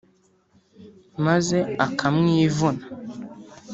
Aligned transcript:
maze 1.25 1.57
akamwivuna 1.85 2.83